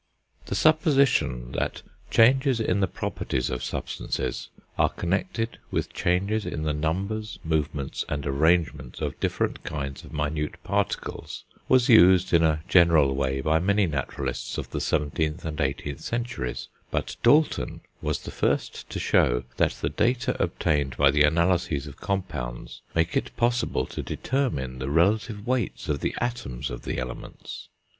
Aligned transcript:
The 0.47 0.55
supposition 0.55 1.51
that 1.51 1.83
changes 2.09 2.59
in 2.59 2.79
the 2.79 2.87
properties 2.87 3.51
of 3.51 3.63
substances 3.63 4.49
are 4.75 4.89
connected 4.89 5.59
with 5.69 5.93
changes 5.93 6.43
in 6.43 6.63
the 6.63 6.73
numbers, 6.73 7.37
movements, 7.43 8.03
and 8.09 8.25
arrangements 8.25 8.99
of 8.99 9.19
different 9.19 9.63
kinds 9.63 10.03
of 10.03 10.11
minute 10.11 10.55
particles, 10.63 11.43
was 11.69 11.87
used 11.87 12.33
in 12.33 12.41
a 12.43 12.63
general 12.67 13.13
way 13.13 13.41
by 13.41 13.59
many 13.59 13.85
naturalists 13.85 14.57
of 14.57 14.71
the 14.71 14.79
17th 14.79 15.45
and 15.45 15.59
18th 15.59 16.01
centuries; 16.01 16.67
but 16.89 17.15
Dalton 17.21 17.81
was 18.01 18.21
the 18.23 18.31
first 18.31 18.89
to 18.89 18.97
show 18.99 19.43
that 19.57 19.71
the 19.73 19.89
data 19.89 20.35
obtained 20.41 20.97
by 20.97 21.11
the 21.11 21.21
analyses 21.21 21.85
of 21.85 21.97
compounds 21.97 22.81
make 22.95 23.15
it 23.15 23.37
possible 23.37 23.85
to 23.85 24.01
determine 24.01 24.79
the 24.79 24.89
relative 24.89 25.45
weights 25.45 25.87
of 25.87 25.99
the 25.99 26.15
atoms 26.19 26.71
of 26.71 26.85
the 26.85 26.97
elements. 26.97 27.67